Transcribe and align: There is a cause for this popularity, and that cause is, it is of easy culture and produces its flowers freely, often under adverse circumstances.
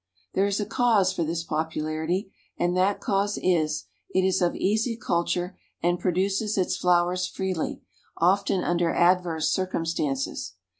There 0.33 0.47
is 0.47 0.59
a 0.59 0.65
cause 0.65 1.13
for 1.13 1.23
this 1.23 1.43
popularity, 1.43 2.33
and 2.57 2.75
that 2.75 2.99
cause 3.01 3.37
is, 3.39 3.85
it 4.15 4.25
is 4.25 4.41
of 4.41 4.55
easy 4.55 4.97
culture 4.97 5.59
and 5.83 5.99
produces 5.99 6.57
its 6.57 6.75
flowers 6.75 7.27
freely, 7.27 7.83
often 8.17 8.63
under 8.63 8.91
adverse 8.91 9.51
circumstances. 9.51 10.53